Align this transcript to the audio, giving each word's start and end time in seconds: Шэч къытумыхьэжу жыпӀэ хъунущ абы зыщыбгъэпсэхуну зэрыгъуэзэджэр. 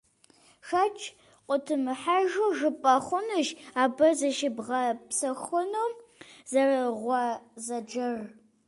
Шэч 0.67 0.97
къытумыхьэжу 1.47 2.49
жыпӀэ 2.57 2.95
хъунущ 3.05 3.47
абы 3.81 4.07
зыщыбгъэпсэхуну 4.17 5.91
зэрыгъуэзэджэр. 6.51 8.17